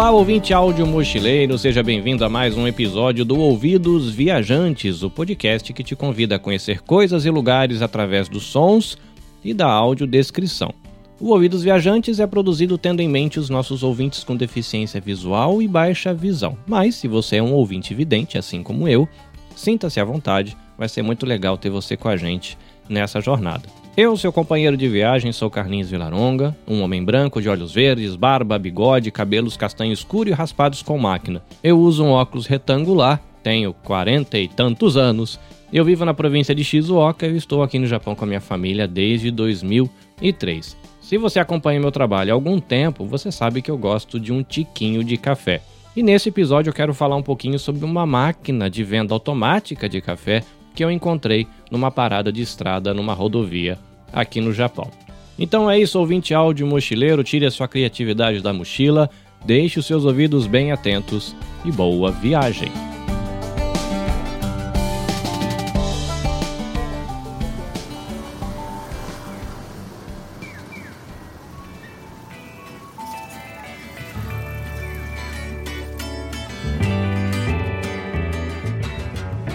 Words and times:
Olá, 0.00 0.12
ouvinte 0.12 0.54
áudio 0.54 0.86
mochileiro, 0.86 1.58
seja 1.58 1.82
bem-vindo 1.82 2.24
a 2.24 2.28
mais 2.30 2.56
um 2.56 2.66
episódio 2.66 3.22
do 3.22 3.38
Ouvidos 3.38 4.08
Viajantes, 4.10 5.02
o 5.02 5.10
podcast 5.10 5.74
que 5.74 5.84
te 5.84 5.94
convida 5.94 6.36
a 6.36 6.38
conhecer 6.38 6.80
coisas 6.80 7.26
e 7.26 7.30
lugares 7.30 7.82
através 7.82 8.26
dos 8.26 8.44
sons 8.44 8.96
e 9.44 9.52
da 9.52 9.66
audiodescrição. 9.66 10.72
O 11.20 11.28
Ouvidos 11.28 11.62
Viajantes 11.62 12.18
é 12.18 12.26
produzido 12.26 12.78
tendo 12.78 13.02
em 13.02 13.08
mente 13.10 13.38
os 13.38 13.50
nossos 13.50 13.82
ouvintes 13.82 14.24
com 14.24 14.34
deficiência 14.34 15.02
visual 15.02 15.60
e 15.60 15.68
baixa 15.68 16.14
visão. 16.14 16.56
Mas, 16.66 16.94
se 16.94 17.06
você 17.06 17.36
é 17.36 17.42
um 17.42 17.52
ouvinte 17.52 17.92
vidente, 17.92 18.38
assim 18.38 18.62
como 18.62 18.88
eu, 18.88 19.06
sinta-se 19.54 20.00
à 20.00 20.04
vontade, 20.04 20.56
vai 20.78 20.88
ser 20.88 21.02
muito 21.02 21.26
legal 21.26 21.58
ter 21.58 21.68
você 21.68 21.94
com 21.94 22.08
a 22.08 22.16
gente 22.16 22.56
nessa 22.88 23.20
jornada. 23.20 23.68
Eu, 24.02 24.16
seu 24.16 24.32
companheiro 24.32 24.78
de 24.78 24.88
viagem, 24.88 25.30
sou 25.30 25.50
Carlinhos 25.50 25.90
Vilaronga, 25.90 26.56
um 26.66 26.80
homem 26.80 27.04
branco 27.04 27.38
de 27.38 27.50
olhos 27.50 27.74
verdes, 27.74 28.16
barba, 28.16 28.58
bigode, 28.58 29.10
cabelos 29.10 29.58
castanho 29.58 29.92
escuro 29.92 30.30
e 30.30 30.32
raspados 30.32 30.80
com 30.80 30.96
máquina. 30.96 31.42
Eu 31.62 31.78
uso 31.78 32.02
um 32.02 32.08
óculos 32.08 32.46
retangular, 32.46 33.20
tenho 33.42 33.74
quarenta 33.74 34.38
e 34.38 34.48
tantos 34.48 34.96
anos. 34.96 35.38
Eu 35.70 35.84
vivo 35.84 36.02
na 36.06 36.14
província 36.14 36.54
de 36.54 36.64
Shizuoka 36.64 37.26
e 37.26 37.36
estou 37.36 37.62
aqui 37.62 37.78
no 37.78 37.86
Japão 37.86 38.14
com 38.14 38.24
a 38.24 38.26
minha 38.26 38.40
família 38.40 38.88
desde 38.88 39.30
2003. 39.30 40.78
Se 41.02 41.18
você 41.18 41.38
acompanha 41.38 41.78
meu 41.78 41.92
trabalho 41.92 42.32
há 42.32 42.34
algum 42.34 42.58
tempo, 42.58 43.04
você 43.04 43.30
sabe 43.30 43.60
que 43.60 43.70
eu 43.70 43.76
gosto 43.76 44.18
de 44.18 44.32
um 44.32 44.42
tiquinho 44.42 45.04
de 45.04 45.18
café. 45.18 45.60
E 45.94 46.02
nesse 46.02 46.30
episódio 46.30 46.70
eu 46.70 46.74
quero 46.74 46.94
falar 46.94 47.16
um 47.16 47.22
pouquinho 47.22 47.58
sobre 47.58 47.84
uma 47.84 48.06
máquina 48.06 48.70
de 48.70 48.82
venda 48.82 49.12
automática 49.12 49.90
de 49.90 50.00
café 50.00 50.42
que 50.74 50.82
eu 50.82 50.90
encontrei 50.90 51.46
numa 51.70 51.90
parada 51.90 52.32
de 52.32 52.40
estrada 52.40 52.94
numa 52.94 53.12
rodovia 53.12 53.78
aqui 54.12 54.40
no 54.40 54.52
Japão. 54.52 54.90
Então 55.38 55.70
é 55.70 55.78
isso, 55.78 55.98
ouvinte 55.98 56.34
áudio 56.34 56.66
mochileiro, 56.66 57.24
tire 57.24 57.46
a 57.46 57.50
sua 57.50 57.66
criatividade 57.66 58.40
da 58.40 58.52
mochila, 58.52 59.08
deixe 59.44 59.78
os 59.78 59.86
seus 59.86 60.04
ouvidos 60.04 60.46
bem 60.46 60.70
atentos 60.70 61.34
e 61.64 61.72
boa 61.72 62.10
viagem! 62.10 62.70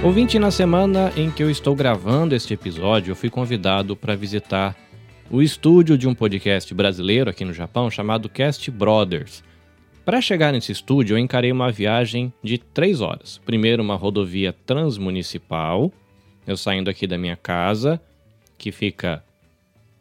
Ouvinte, 0.05 0.37
na 0.37 0.51
semana 0.51 1.11
em 1.17 1.31
que 1.31 1.41
eu 1.41 1.49
estou 1.49 1.75
gravando 1.75 2.35
este 2.35 2.53
episódio, 2.53 3.09
eu 3.09 3.15
fui 3.15 3.27
convidado 3.27 3.95
para 3.95 4.15
visitar 4.15 4.77
o 5.31 5.41
estúdio 5.41 5.97
de 5.97 6.07
um 6.07 6.13
podcast 6.13 6.71
brasileiro 6.75 7.27
aqui 7.27 7.43
no 7.43 7.51
Japão 7.51 7.89
chamado 7.89 8.29
Cast 8.29 8.69
Brothers. 8.69 9.43
Para 10.05 10.21
chegar 10.21 10.53
nesse 10.53 10.71
estúdio, 10.71 11.15
eu 11.15 11.17
encarei 11.17 11.51
uma 11.51 11.71
viagem 11.71 12.31
de 12.43 12.59
três 12.59 13.01
horas. 13.01 13.41
Primeiro, 13.43 13.81
uma 13.81 13.95
rodovia 13.95 14.53
transmunicipal, 14.53 15.91
eu 16.45 16.55
saindo 16.55 16.87
aqui 16.87 17.07
da 17.07 17.17
minha 17.17 17.35
casa, 17.35 17.99
que 18.59 18.71
fica 18.71 19.25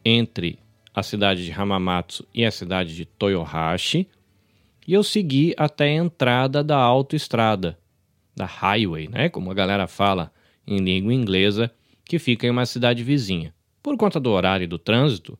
entre 0.05 0.59
a 0.93 1.01
cidade 1.01 1.43
de 1.43 1.51
Hamamatsu 1.51 2.27
e 2.31 2.45
a 2.45 2.51
cidade 2.51 2.95
de 2.95 3.05
Toyohashi, 3.05 4.07
e 4.87 4.93
eu 4.93 5.01
segui 5.01 5.55
até 5.57 5.85
a 5.85 5.95
entrada 5.95 6.63
da 6.63 6.77
autoestrada, 6.77 7.75
da 8.35 8.45
highway, 8.45 9.07
né, 9.07 9.29
como 9.29 9.49
a 9.49 9.53
galera 9.53 9.87
fala 9.87 10.31
em 10.67 10.79
língua 10.79 11.13
inglesa, 11.13 11.71
que 12.03 12.19
fica 12.19 12.45
em 12.45 12.49
uma 12.49 12.65
cidade 12.65 13.03
vizinha. 13.03 13.53
Por 13.81 13.95
conta 13.97 14.19
do 14.19 14.31
horário 14.31 14.67
do 14.67 14.77
trânsito, 14.77 15.37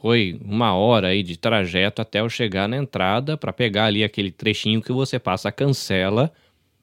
foi 0.00 0.40
uma 0.44 0.74
hora 0.74 1.08
aí 1.08 1.22
de 1.22 1.36
trajeto 1.36 2.02
até 2.02 2.20
eu 2.20 2.28
chegar 2.28 2.68
na 2.68 2.76
entrada 2.76 3.36
para 3.36 3.52
pegar 3.52 3.84
ali 3.84 4.02
aquele 4.02 4.32
trechinho 4.32 4.82
que 4.82 4.90
você 4.90 5.18
passa 5.18 5.48
a 5.48 5.52
cancela 5.52 6.32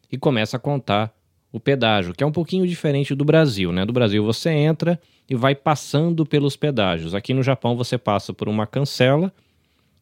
e 0.10 0.18
começa 0.18 0.58
a 0.58 0.60
contar 0.60 1.14
o 1.52 1.60
pedágio, 1.60 2.14
que 2.14 2.24
é 2.24 2.28
um 2.28 2.32
pouquinho 2.32 2.66
diferente 2.66 3.14
do 3.14 3.26
Brasil, 3.26 3.72
né? 3.72 3.86
Do 3.86 3.92
Brasil 3.92 4.24
você 4.24 4.52
entra 4.52 5.00
e 5.30 5.36
vai 5.36 5.54
passando 5.54 6.26
pelos 6.26 6.56
pedágios. 6.56 7.14
Aqui 7.14 7.34
no 7.34 7.44
Japão 7.44 7.76
você 7.76 7.98
passa 7.98 8.34
por 8.34 8.48
uma 8.48 8.66
cancela. 8.66 9.34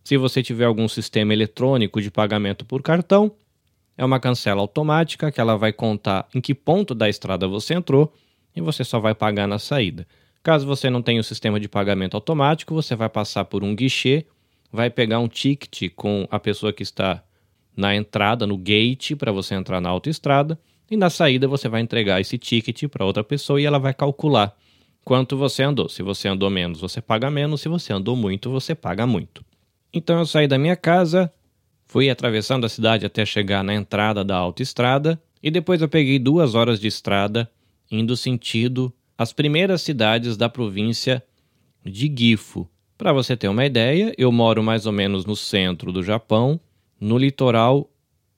Se 0.03 0.15
você 0.15 0.43
tiver 0.43 0.65
algum 0.65 0.87
sistema 0.87 1.33
eletrônico 1.33 2.01
de 2.01 2.11
pagamento 2.11 2.65
por 2.65 2.81
cartão, 2.81 3.31
é 3.97 4.05
uma 4.05 4.19
cancela 4.19 4.61
automática 4.61 5.31
que 5.31 5.41
ela 5.41 5.57
vai 5.57 5.73
contar 5.73 6.27
em 6.33 6.39
que 6.39 6.53
ponto 6.53 6.93
da 6.93 7.09
estrada 7.09 7.47
você 7.47 7.73
entrou 7.73 8.13
e 8.55 8.61
você 8.61 8.83
só 8.83 8.99
vai 8.99 9.15
pagar 9.15 9.47
na 9.47 9.57
saída. 9.57 10.07
Caso 10.43 10.65
você 10.65 10.89
não 10.89 11.01
tenha 11.01 11.19
o 11.19 11.23
sistema 11.23 11.59
de 11.59 11.67
pagamento 11.67 12.15
automático, 12.15 12.73
você 12.73 12.95
vai 12.95 13.09
passar 13.09 13.45
por 13.45 13.63
um 13.63 13.75
guichê, 13.75 14.25
vai 14.71 14.89
pegar 14.89 15.19
um 15.19 15.27
ticket 15.27 15.91
com 15.95 16.27
a 16.29 16.39
pessoa 16.39 16.71
que 16.71 16.83
está 16.83 17.23
na 17.75 17.95
entrada, 17.95 18.47
no 18.47 18.57
gate, 18.57 19.15
para 19.15 19.31
você 19.31 19.55
entrar 19.55 19.81
na 19.81 19.89
autoestrada, 19.89 20.59
e 20.89 20.95
na 20.95 21.09
saída 21.09 21.47
você 21.47 21.67
vai 21.67 21.81
entregar 21.81 22.21
esse 22.21 22.37
ticket 22.37 22.87
para 22.87 23.05
outra 23.05 23.23
pessoa 23.23 23.59
e 23.59 23.65
ela 23.65 23.77
vai 23.77 23.93
calcular 23.93 24.55
quanto 25.03 25.37
você 25.37 25.63
andou. 25.63 25.89
Se 25.89 26.01
você 26.01 26.27
andou 26.27 26.49
menos, 26.49 26.79
você 26.79 27.01
paga 27.01 27.29
menos, 27.29 27.61
se 27.61 27.69
você 27.69 27.93
andou 27.93 28.15
muito, 28.15 28.49
você 28.49 28.73
paga 28.73 29.05
muito. 29.05 29.43
Então 29.93 30.17
eu 30.17 30.25
saí 30.25 30.47
da 30.47 30.57
minha 30.57 30.75
casa, 30.75 31.31
Fui 31.87 32.09
atravessando 32.09 32.65
a 32.65 32.69
cidade 32.69 33.05
até 33.05 33.25
chegar 33.25 33.63
na 33.63 33.73
entrada 33.73 34.23
da 34.23 34.35
autoestrada 34.35 35.21
e 35.41 35.49
depois 35.49 35.81
eu 35.81 35.87
peguei 35.87 36.19
duas 36.19 36.53
horas 36.53 36.81
de 36.81 36.87
estrada 36.87 37.49
indo 37.89 38.17
sentido 38.17 38.93
as 39.17 39.31
primeiras 39.31 39.81
cidades 39.81 40.35
da 40.35 40.49
província 40.49 41.23
de 41.85 42.13
Gifu. 42.13 42.69
Para 42.97 43.13
você 43.13 43.37
ter 43.37 43.47
uma 43.47 43.65
ideia, 43.65 44.13
eu 44.17 44.31
moro 44.33 44.61
mais 44.61 44.85
ou 44.85 44.91
menos 44.91 45.25
no 45.25 45.35
centro 45.35 45.93
do 45.93 46.03
Japão, 46.03 46.59
no 46.99 47.17
litoral 47.17 47.89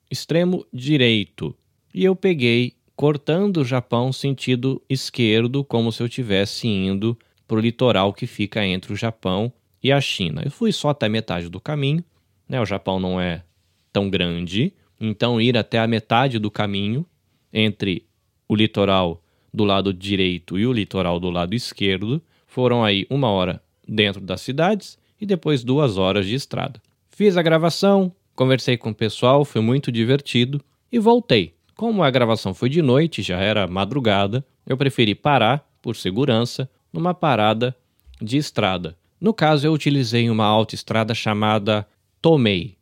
extremo 0.08 0.64
direito, 0.72 1.54
e 1.92 2.04
eu 2.04 2.14
peguei 2.14 2.74
cortando 2.94 3.58
o 3.58 3.64
Japão 3.64 4.12
sentido 4.12 4.80
esquerdo, 4.88 5.64
como 5.64 5.90
se 5.90 6.02
eu 6.02 6.06
estivesse 6.06 6.68
indo 6.68 7.18
para 7.48 7.56
o 7.56 7.60
litoral 7.60 8.12
que 8.12 8.26
fica 8.26 8.64
entre 8.64 8.92
o 8.92 8.96
Japão 8.96 9.52
e 9.82 9.90
a 9.90 10.00
China. 10.00 10.42
Eu 10.44 10.50
fui 10.50 10.70
só 10.72 10.90
até 10.90 11.08
metade 11.08 11.48
do 11.48 11.60
caminho 11.60 12.04
né? 12.50 12.60
O 12.60 12.66
Japão 12.66 12.98
não 12.98 13.20
é 13.20 13.44
tão 13.92 14.10
grande, 14.10 14.74
então 15.00 15.40
ir 15.40 15.56
até 15.56 15.78
a 15.78 15.86
metade 15.86 16.40
do 16.40 16.50
caminho 16.50 17.06
entre 17.52 18.04
o 18.48 18.56
litoral 18.56 19.22
do 19.54 19.62
lado 19.62 19.94
direito 19.94 20.58
e 20.58 20.66
o 20.66 20.72
litoral 20.72 21.20
do 21.20 21.30
lado 21.30 21.54
esquerdo 21.54 22.20
foram 22.46 22.84
aí 22.84 23.06
uma 23.08 23.30
hora 23.30 23.62
dentro 23.86 24.20
das 24.20 24.40
cidades 24.40 24.98
e 25.20 25.24
depois 25.24 25.62
duas 25.62 25.96
horas 25.96 26.26
de 26.26 26.34
estrada. 26.34 26.82
Fiz 27.08 27.36
a 27.36 27.42
gravação, 27.42 28.12
conversei 28.34 28.76
com 28.76 28.90
o 28.90 28.94
pessoal, 28.94 29.44
foi 29.44 29.60
muito 29.60 29.92
divertido 29.92 30.60
e 30.90 30.98
voltei. 30.98 31.54
Como 31.76 32.02
a 32.02 32.10
gravação 32.10 32.52
foi 32.52 32.68
de 32.68 32.82
noite, 32.82 33.22
já 33.22 33.38
era 33.38 33.66
madrugada, 33.68 34.44
eu 34.66 34.76
preferi 34.76 35.14
parar, 35.14 35.68
por 35.80 35.96
segurança, 35.96 36.68
numa 36.92 37.14
parada 37.14 37.74
de 38.20 38.36
estrada. 38.36 38.96
No 39.20 39.32
caso, 39.32 39.66
eu 39.66 39.72
utilizei 39.72 40.28
uma 40.28 40.44
autoestrada 40.44 41.14
chamada 41.14 41.86
Tomei, 42.22 42.76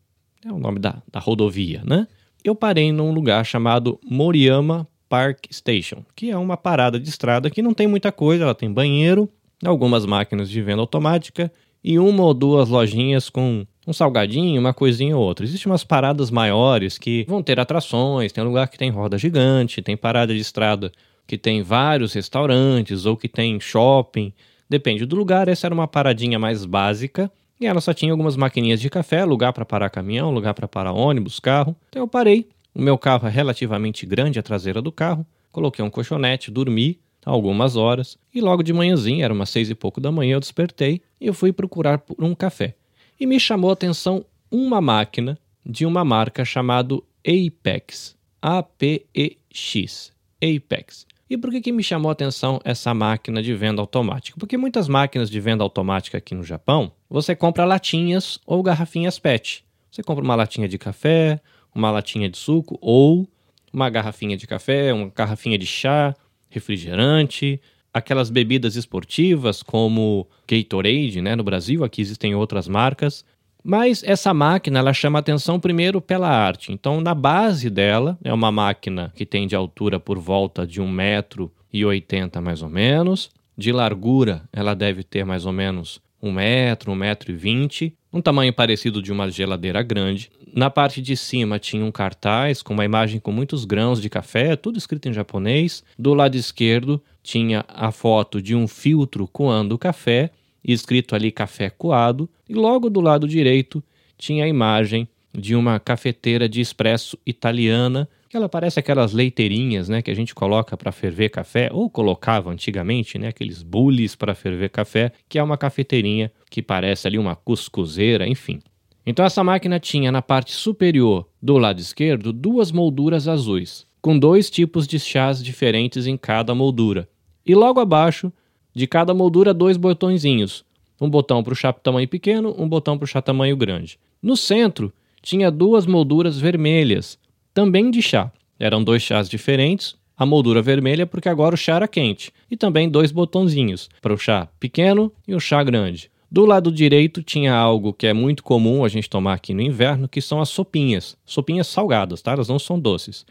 é 0.44 0.53
o 0.53 0.59
nome 0.59 0.78
da, 0.78 1.03
da 1.10 1.21
rodovia, 1.21 1.82
né? 1.84 2.06
Eu 2.43 2.54
parei 2.54 2.93
num 2.93 3.12
lugar 3.12 3.44
chamado 3.44 3.99
Moriyama 4.04 4.87
Park 5.09 5.47
Station, 5.53 6.04
que 6.15 6.31
é 6.31 6.37
uma 6.37 6.56
parada 6.56 6.99
de 6.99 7.09
estrada 7.09 7.50
que 7.50 7.62
não 7.62 7.75
tem 7.75 7.87
muita 7.87 8.12
coisa, 8.12 8.44
ela 8.44 8.54
tem 8.54 8.72
banheiro, 8.72 9.28
algumas 9.65 10.06
máquinas 10.06 10.48
de 10.48 10.60
venda 10.62 10.81
automática 10.81 11.53
e 11.82 11.98
uma 11.98 12.25
ou 12.25 12.34
duas 12.34 12.69
lojinhas 12.69 13.31
com 13.31 13.66
um 13.87 13.93
salgadinho, 13.93 14.60
uma 14.60 14.75
coisinha 14.75 15.16
ou 15.16 15.25
outra. 15.25 15.44
Existem 15.44 15.71
umas 15.71 15.84
paradas 15.84 16.31
maiores 16.31 16.98
que 16.98 17.25
vão 17.28 17.43
ter 17.43 17.59
atrações, 17.59 18.32
tem 18.32 18.44
lugar 18.44 18.69
que 18.69 18.78
tem 18.78 18.91
roda 18.91 19.16
gigante, 19.16 19.83
tem 19.83 19.97
parada 19.97 20.34
de 20.34 20.41
estrada 20.41 20.92
que 21.27 21.39
tem 21.39 21.63
vários 21.63 22.13
restaurantes 22.13 23.07
ou 23.07 23.16
que 23.16 23.28
tem 23.28 23.59
shopping. 23.60 24.33
Depende 24.68 25.07
do 25.07 25.16
lugar, 25.16 25.48
essa 25.48 25.66
era 25.66 25.74
uma 25.74 25.89
paradinha 25.89 26.39
mais 26.39 26.65
básica 26.65 27.30
e 27.60 27.66
ela 27.66 27.81
só 27.81 27.93
tinha 27.93 28.13
algumas 28.13 28.37
maquininhas 28.37 28.81
de 28.81 28.89
café, 28.89 29.25
lugar 29.25 29.53
para 29.53 29.65
parar 29.65 29.91
caminhão, 29.91 30.31
lugar 30.31 30.55
para 30.55 30.69
parar 30.69 30.93
ônibus, 30.93 31.41
carro. 31.41 31.77
Então 31.89 32.03
eu 32.03 32.09
parei. 32.09 32.49
O 32.75 32.81
meu 32.81 32.97
carro 32.97 33.27
é 33.27 33.31
relativamente 33.31 34.07
grande, 34.07 34.39
a 34.39 34.43
traseira 34.43 34.81
do 34.81 34.93
carro. 34.93 35.27
Coloquei 35.51 35.84
um 35.84 35.91
colchonete, 35.91 36.51
dormi 36.51 37.01
algumas 37.25 37.77
horas 37.77 38.16
e 38.34 38.41
logo 38.41 38.63
de 38.63 38.72
manhãzinha, 38.72 39.25
era 39.25 39.34
umas 39.34 39.51
seis 39.51 39.69
e 39.69 39.75
pouco 39.75 40.01
da 40.01 40.10
manhã, 40.10 40.34
eu 40.34 40.41
despertei 40.41 41.03
e 41.21 41.27
eu 41.27 41.34
fui 41.34 41.53
procurar 41.53 41.99
por 41.99 42.22
um 42.25 42.34
café. 42.34 42.75
E 43.19 43.27
me 43.27 43.39
chamou 43.41 43.71
a 43.71 43.72
atenção 43.72 44.25
uma 44.51 44.81
máquina 44.81 45.39
de 45.65 45.84
uma 45.84 46.04
marca 46.04 46.45
chamada 46.45 46.97
Apex. 47.27 48.16
A-P-E-X. 48.41 50.13
Apex. 50.41 51.08
E 51.30 51.36
por 51.36 51.51
que, 51.51 51.60
que 51.60 51.72
me 51.72 51.83
chamou 51.83 52.09
a 52.09 52.13
atenção 52.13 52.59
essa 52.65 52.95
máquina 52.95 53.42
de 53.42 53.54
venda 53.54 53.83
automática? 53.83 54.39
Porque 54.41 54.57
muitas 54.57 54.89
máquinas 54.89 55.28
de 55.28 55.39
venda 55.39 55.63
automática 55.63 56.16
aqui 56.16 56.34
no 56.34 56.42
Japão, 56.42 56.91
você 57.09 57.36
compra 57.36 57.66
latinhas 57.66 58.39
ou 58.47 58.63
garrafinhas 58.63 59.19
PET. 59.19 59.63
Você 59.91 60.03
compra 60.03 60.25
uma 60.25 60.34
latinha 60.34 60.66
de 60.66 60.78
café, 60.78 61.39
uma 61.75 61.91
latinha 61.91 62.30
de 62.30 62.39
suco 62.39 62.78
ou 62.80 63.28
uma 63.71 63.91
garrafinha 63.91 64.39
de 64.39 64.47
café, 64.47 64.92
uma 64.92 65.13
garrafinha 65.15 65.59
de 65.59 65.66
chá, 65.66 66.15
refrigerante, 66.48 67.60
aquelas 67.92 68.30
bebidas 68.30 68.75
esportivas 68.75 69.63
como 69.63 70.27
Gatorade, 70.51 71.21
né, 71.21 71.36
no 71.36 71.45
Brasil, 71.45 71.84
aqui 71.84 72.01
existem 72.01 72.34
outras 72.34 72.66
marcas. 72.66 73.25
Mas 73.70 74.03
essa 74.03 74.32
máquina 74.32 74.78
ela 74.78 74.94
chama 74.94 75.18
atenção 75.18 75.60
primeiro 75.60 76.00
pela 76.00 76.30
arte. 76.30 76.72
Então, 76.72 77.03
na 77.03 77.15
base 77.15 77.68
dela, 77.68 78.18
é 78.24 78.32
uma 78.32 78.50
máquina 78.50 79.12
que 79.15 79.26
tem 79.26 79.47
de 79.47 79.54
altura 79.54 80.00
por 80.00 80.18
volta 80.18 80.66
de 80.66 80.80
1,80 80.80 80.91
metro 80.91 81.53
e 81.70 81.84
80 81.84 82.41
mais 82.41 82.62
ou 82.62 82.70
menos. 82.70 83.30
De 83.54 83.70
largura, 83.70 84.48
ela 84.54 84.72
deve 84.72 85.03
ter 85.03 85.22
mais 85.22 85.44
ou 85.44 85.53
menos 85.53 86.00
1 86.22 86.32
metro, 86.32 86.92
1 86.92 86.94
metro 86.94 87.30
e 87.30 87.34
20, 87.34 87.94
um 88.10 88.22
tamanho 88.22 88.54
parecido 88.54 89.03
de 89.03 89.12
uma 89.12 89.30
geladeira 89.30 89.82
grande. 89.82 90.30
Na 90.54 90.70
parte 90.70 91.03
de 91.03 91.15
cima 91.15 91.59
tinha 91.59 91.84
um 91.84 91.92
cartaz 91.92 92.62
com 92.62 92.72
uma 92.72 92.86
imagem 92.86 93.20
com 93.20 93.30
muitos 93.30 93.66
grãos 93.66 94.00
de 94.00 94.09
café, 94.09 94.56
tudo 94.56 94.78
escrito 94.78 95.10
em 95.10 95.12
japonês. 95.12 95.84
Do 95.98 96.15
lado 96.15 96.36
esquerdo 96.36 97.03
tinha 97.22 97.66
a 97.68 97.92
foto 97.92 98.41
de 98.41 98.56
um 98.56 98.66
filtro 98.66 99.28
coando 99.28 99.76
café 99.76 100.30
escrito 100.65 101.15
ali 101.15 101.31
café 101.31 101.71
coado, 101.71 102.28
e 102.49 102.55
logo 102.55 102.91
do 102.91 103.01
lado 103.01 103.28
direito 103.28 103.83
tinha 104.16 104.45
a 104.45 104.49
imagem 104.49 105.09
de 105.33 105.55
uma 105.55 105.78
cafeteira 105.78 106.49
de 106.49 106.60
expresso 106.60 107.19
italiana, 107.25 108.09
que 108.28 108.37
ela 108.37 108.49
parece 108.49 108.78
aquelas 108.78 109.13
leiteirinhas, 109.13 109.89
né, 109.89 110.03
que 110.03 110.10
a 110.10 110.15
gente 110.15 110.34
coloca 110.34 110.77
para 110.77 110.93
ferver 110.93 111.31
café 111.31 111.71
ou 111.72 111.89
colocava 111.89 112.51
antigamente, 112.51 113.19
né, 113.19 113.28
aqueles 113.28 113.63
bules 113.63 114.15
para 114.15 114.34
ferver 114.34 114.69
café, 114.69 115.13
que 115.28 115.39
é 115.39 115.43
uma 115.43 115.57
cafeteirinha 115.57 116.31
que 116.51 116.61
parece 116.61 117.07
ali 117.07 117.19
uma 117.19 117.34
cuscuzeira, 117.34 118.28
enfim. 118.28 118.61
Então 119.07 119.25
essa 119.25 119.43
máquina 119.43 119.81
tinha 119.81 120.13
na 120.13 120.21
parte 120.21 120.53
superior 120.53 121.27
do 121.41 121.57
lado 121.57 121.81
esquerdo 121.81 122.33
duas 122.33 122.71
molduras 122.71 123.27
azuis, 123.27 123.87
com 124.03 124.19
dois 124.19 124.51
tipos 124.51 124.87
de 124.87 124.99
chás 124.99 125.43
diferentes 125.43 126.07
em 126.07 126.16
cada 126.16 126.54
moldura. 126.54 127.09
E 127.47 127.54
logo 127.54 127.81
abaixo 127.81 128.31
de 128.78 128.86
cada 128.86 129.13
moldura, 129.13 129.53
dois 129.53 129.77
botõezinhos. 129.77 130.65
Um 131.01 131.10
botão 131.10 131.42
para 131.42 131.53
o 131.53 131.57
chá 131.57 131.72
tamanho 131.72 132.07
pequeno, 132.07 132.54
um 132.57 132.69
botão 132.69 132.97
para 132.97 133.04
o 133.04 133.09
chá 133.09 133.21
tamanho 133.21 133.57
grande. 133.57 133.98
No 134.22 134.36
centro, 134.36 134.92
tinha 135.21 135.51
duas 135.51 135.84
molduras 135.84 136.39
vermelhas, 136.39 137.19
também 137.53 137.91
de 137.91 138.01
chá. 138.01 138.30
Eram 138.59 138.84
dois 138.84 139.03
chás 139.03 139.28
diferentes, 139.28 139.97
a 140.16 140.25
moldura 140.25 140.63
vermelha 140.63 141.07
porque 141.07 141.28
agora 141.28 141.57
o 141.57 141.59
chá 141.59 141.75
era 141.75 141.89
quente, 141.89 142.33
e 142.48 142.57
também 142.57 142.89
dois 142.89 143.10
botãozinhos 143.10 143.91
para 144.01 144.15
o 144.15 144.19
chá 144.19 144.48
pequeno 144.60 145.13
e 145.27 145.34
o 145.34 145.41
chá 145.41 145.63
grande. 145.65 146.09
Do 146.30 146.47
lado 146.47 146.71
direito 146.71 147.21
tinha 147.21 147.54
algo 147.54 147.92
que 147.92 148.07
é 148.07 148.13
muito 148.13 148.45
comum 148.45 148.84
a 148.84 148.89
gente 148.89 149.10
tomar 149.10 149.34
aqui 149.34 149.53
no 149.53 149.63
inverno, 149.63 150.09
que 150.09 150.21
são 150.21 150.41
as 150.41 150.51
sopinhas. 150.51 151.16
Sopinhas 151.27 151.66
salgadas, 151.66 152.22
tá? 152.22 152.33
Elas 152.33 152.48
não 152.48 152.59
são 152.59 152.78
doces. 152.78 153.27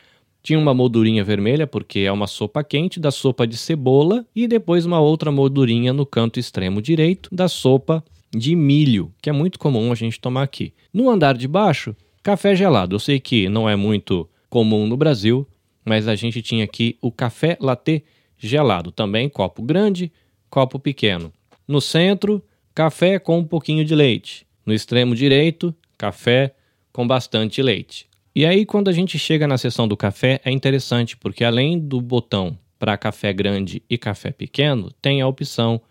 Tinha 0.48 0.58
uma 0.58 0.74
moldurinha 0.74 1.26
vermelha, 1.26 1.68
porque 1.68 2.00
é 2.00 2.10
uma 2.10 2.26
sopa 2.26 2.64
quente 2.64 3.02
da 3.02 3.12
sopa 3.12 3.46
de 3.46 3.58
cebola, 3.58 4.26
e 4.34 4.48
depois 4.48 4.86
uma 4.86 4.98
outra 4.98 5.30
moldurinha 5.30 5.92
no 5.92 6.06
canto 6.06 6.40
extremo 6.40 6.82
direito 6.82 7.30
da 7.36 7.50
sopa 7.50 8.02
de 8.34 8.56
milho, 8.56 9.14
que 9.22 9.30
é 9.30 9.34
muito 9.34 9.60
comum 9.60 9.92
a 9.92 9.96
gente 9.96 10.22
tomar 10.22 10.44
aqui. 10.44 10.74
No 10.94 11.10
andar 11.10 11.36
de 11.36 11.50
baixo, 11.50 11.94
café 12.24 12.56
gelado. 12.56 12.96
Eu 12.96 13.00
sei 13.00 13.20
que 13.20 13.50
não 13.50 13.70
é 13.70 13.76
muito 13.76 14.26
comum 14.50 14.88
no 14.88 14.96
Brasil, 14.96 15.46
mas 15.84 16.08
a 16.08 16.16
gente 16.16 16.42
tinha 16.42 16.64
aqui 16.64 16.98
o 17.02 17.12
café 17.12 17.58
latte 17.60 18.06
gelado, 18.38 18.90
também 18.90 19.28
copo 19.28 19.62
grande, 19.62 20.10
copo 20.50 20.80
pequeno. 20.80 21.30
No 21.68 21.82
centro, 21.82 22.42
café 22.74 23.20
com 23.20 23.40
um 23.40 23.44
pouquinho 23.44 23.84
de 23.84 23.94
leite. 23.94 24.48
No 24.66 24.74
extremo 24.74 25.14
direito, 25.14 25.76
café 25.98 26.56
com 26.94 27.06
bastante 27.06 27.62
leite. 27.62 28.08
E 28.38 28.46
aí, 28.46 28.68
quando 28.68 28.88
a 28.88 28.94
gente 28.94 29.18
chega 29.18 29.48
na 29.48 29.58
seção 29.58 29.88
do 29.88 29.98
café, 29.98 30.40
é 30.46 30.52
interessante, 30.52 31.18
porque 31.18 31.44
além 31.44 31.80
do 31.80 32.00
botão 32.00 32.56
para 32.78 32.96
café 32.96 33.34
grande 33.34 33.82
e 33.90 33.98
café 33.98 34.30
pequeno, 34.30 34.92
tem 35.02 35.24
a 35.24 35.28
opção 35.28 35.82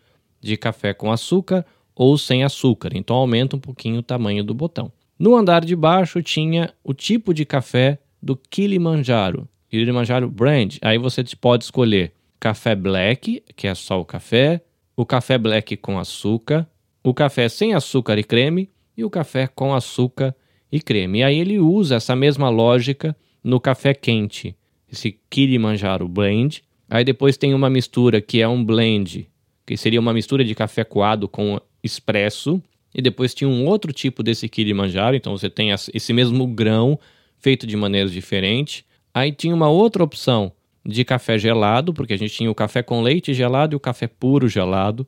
de 0.40 0.56
café 0.56 0.94
com 0.94 1.10
açúcar 1.10 1.66
ou 1.92 2.16
sem 2.16 2.44
açúcar, 2.44 2.90
então 2.94 3.16
aumenta 3.16 3.56
um 3.56 3.58
pouquinho 3.58 3.98
o 3.98 4.02
tamanho 4.02 4.44
do 4.44 4.54
botão. 4.54 4.92
No 5.18 5.34
andar 5.34 5.64
de 5.64 5.74
baixo 5.74 6.22
tinha 6.22 6.72
o 6.84 6.94
tipo 6.94 7.34
de 7.34 7.44
café 7.44 7.98
do 8.22 8.36
Kilimanjaro, 8.36 9.48
Kilimanjaro 9.68 10.30
Brand. 10.30 10.76
Aí 10.82 10.98
você 10.98 11.24
pode 11.40 11.64
escolher 11.64 12.12
café 12.38 12.76
black, 12.76 13.42
que 13.56 13.66
é 13.66 13.74
só 13.74 14.00
o 14.00 14.04
café, 14.04 14.60
o 14.96 15.04
café 15.04 15.36
black 15.36 15.76
com 15.78 15.98
açúcar, 15.98 16.64
o 17.02 17.12
café 17.12 17.48
sem 17.48 17.74
açúcar 17.74 18.16
e 18.20 18.22
creme 18.22 18.70
e 18.96 19.04
o 19.04 19.10
café 19.10 19.48
com 19.48 19.74
açúcar 19.74 20.32
e 20.70 20.80
creme. 20.80 21.20
E 21.20 21.22
aí 21.22 21.38
ele 21.38 21.58
usa 21.58 21.96
essa 21.96 22.16
mesma 22.16 22.48
lógica 22.48 23.16
no 23.42 23.60
café 23.60 23.94
quente, 23.94 24.56
esse 24.90 25.18
Kilimanjaro 25.30 26.08
Blend. 26.08 26.62
Aí 26.88 27.04
depois 27.04 27.36
tem 27.36 27.54
uma 27.54 27.70
mistura 27.70 28.20
que 28.20 28.40
é 28.40 28.48
um 28.48 28.64
blend, 28.64 29.28
que 29.64 29.76
seria 29.76 30.00
uma 30.00 30.12
mistura 30.12 30.44
de 30.44 30.54
café 30.54 30.84
coado 30.84 31.28
com 31.28 31.60
expresso. 31.82 32.62
E 32.94 33.02
depois 33.02 33.34
tinha 33.34 33.48
um 33.48 33.66
outro 33.66 33.92
tipo 33.92 34.22
desse 34.22 34.48
Kilimanjaro, 34.48 35.14
então 35.14 35.36
você 35.36 35.50
tem 35.50 35.70
esse 35.70 36.12
mesmo 36.12 36.46
grão 36.46 36.98
feito 37.38 37.66
de 37.66 37.76
maneiras 37.76 38.10
diferentes. 38.10 38.84
Aí 39.12 39.32
tinha 39.32 39.54
uma 39.54 39.68
outra 39.68 40.02
opção 40.02 40.52
de 40.84 41.04
café 41.04 41.38
gelado, 41.38 41.92
porque 41.92 42.14
a 42.14 42.16
gente 42.16 42.34
tinha 42.34 42.50
o 42.50 42.54
café 42.54 42.82
com 42.82 43.02
leite 43.02 43.34
gelado 43.34 43.74
e 43.74 43.76
o 43.76 43.80
café 43.80 44.06
puro 44.06 44.48
gelado. 44.48 45.06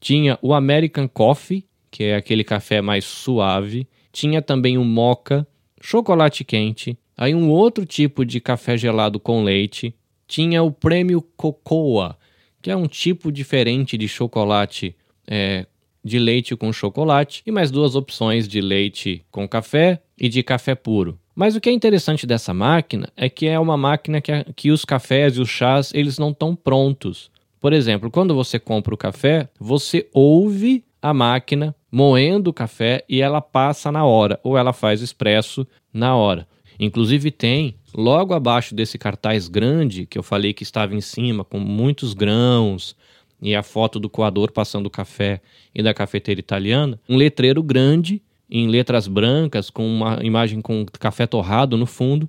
Tinha 0.00 0.38
o 0.40 0.54
American 0.54 1.08
Coffee, 1.08 1.64
que 1.90 2.04
é 2.04 2.16
aquele 2.16 2.44
café 2.44 2.80
mais 2.80 3.04
suave. 3.04 3.86
Tinha 4.16 4.40
também 4.40 4.78
o 4.78 4.82
moca, 4.82 5.46
chocolate 5.78 6.42
quente, 6.42 6.96
aí 7.14 7.34
um 7.34 7.50
outro 7.50 7.84
tipo 7.84 8.24
de 8.24 8.40
café 8.40 8.74
gelado 8.74 9.20
com 9.20 9.44
leite. 9.44 9.94
Tinha 10.26 10.62
o 10.62 10.72
prêmio 10.72 11.20
Cocoa, 11.20 12.16
que 12.62 12.70
é 12.70 12.74
um 12.74 12.86
tipo 12.86 13.30
diferente 13.30 13.98
de 13.98 14.08
chocolate 14.08 14.96
é, 15.26 15.66
de 16.02 16.18
leite 16.18 16.56
com 16.56 16.72
chocolate, 16.72 17.42
e 17.44 17.50
mais 17.50 17.70
duas 17.70 17.94
opções 17.94 18.48
de 18.48 18.58
leite 18.58 19.22
com 19.30 19.46
café 19.46 20.00
e 20.18 20.30
de 20.30 20.42
café 20.42 20.74
puro. 20.74 21.20
Mas 21.34 21.54
o 21.54 21.60
que 21.60 21.68
é 21.68 21.72
interessante 21.72 22.26
dessa 22.26 22.54
máquina 22.54 23.12
é 23.18 23.28
que 23.28 23.46
é 23.46 23.60
uma 23.60 23.76
máquina 23.76 24.22
que, 24.22 24.32
que 24.56 24.70
os 24.70 24.82
cafés 24.82 25.36
e 25.36 25.42
os 25.42 25.50
chás 25.50 25.92
eles 25.92 26.18
não 26.18 26.30
estão 26.30 26.56
prontos. 26.56 27.30
Por 27.60 27.74
exemplo, 27.74 28.10
quando 28.10 28.34
você 28.34 28.58
compra 28.58 28.94
o 28.94 28.96
café, 28.96 29.46
você 29.60 30.08
ouve 30.10 30.82
a 31.02 31.12
máquina 31.12 31.75
moendo 31.90 32.50
o 32.50 32.52
café 32.52 33.04
e 33.08 33.20
ela 33.20 33.40
passa 33.40 33.90
na 33.92 34.04
hora, 34.04 34.38
ou 34.42 34.56
ela 34.56 34.72
faz 34.72 35.00
expresso 35.00 35.66
na 35.92 36.14
hora. 36.14 36.46
Inclusive 36.78 37.30
tem 37.30 37.76
logo 37.94 38.34
abaixo 38.34 38.74
desse 38.74 38.98
cartaz 38.98 39.48
grande 39.48 40.06
que 40.06 40.18
eu 40.18 40.22
falei 40.22 40.52
que 40.52 40.62
estava 40.62 40.94
em 40.94 41.00
cima, 41.00 41.44
com 41.44 41.58
muitos 41.58 42.12
grãos 42.12 42.94
e 43.40 43.54
a 43.54 43.62
foto 43.62 43.98
do 43.98 44.08
coador 44.08 44.52
passando 44.52 44.86
o 44.86 44.90
café 44.90 45.40
e 45.74 45.82
da 45.82 45.94
cafeteira 45.94 46.40
italiana, 46.40 47.00
um 47.08 47.16
letreiro 47.16 47.62
grande 47.62 48.22
em 48.50 48.68
letras 48.68 49.08
brancas 49.08 49.70
com 49.70 49.86
uma 49.86 50.18
imagem 50.22 50.60
com 50.60 50.84
café 50.98 51.26
torrado 51.26 51.76
no 51.76 51.86
fundo, 51.86 52.28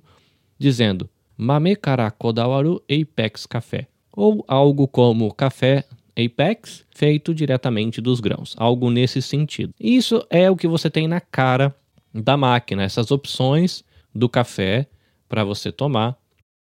dizendo 0.58 1.08
Mame 1.36 1.76
Kara 1.76 2.10
Kodawaru 2.10 2.82
Apex 2.90 3.46
Café, 3.46 3.86
ou 4.12 4.44
algo 4.48 4.88
como 4.88 5.32
café 5.32 5.84
Apex 6.18 6.84
feito 6.94 7.32
diretamente 7.32 8.00
dos 8.00 8.20
grãos, 8.20 8.54
algo 8.58 8.90
nesse 8.90 9.22
sentido. 9.22 9.72
Isso 9.78 10.26
é 10.28 10.50
o 10.50 10.56
que 10.56 10.66
você 10.66 10.90
tem 10.90 11.06
na 11.06 11.20
cara 11.20 11.74
da 12.12 12.36
máquina, 12.36 12.82
essas 12.82 13.10
opções 13.10 13.84
do 14.14 14.28
café 14.28 14.86
para 15.28 15.44
você 15.44 15.70
tomar. 15.70 16.16